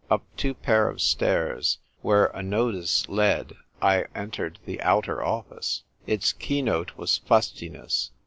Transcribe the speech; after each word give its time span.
Up 0.09 0.23
two 0.35 0.55
pair 0.55 0.89
of 0.89 0.99
stairs, 0.99 1.77
where 2.01 2.29
a 2.33 2.41
notice 2.41 3.07
led, 3.07 3.53
I 3.83 4.05
entered 4.15 4.57
the 4.65 4.81
Outer 4.81 5.23
Office. 5.23 5.83
Its 6.07 6.33
keynote 6.33 6.97
was 6.97 7.19
fustiness. 7.19 8.09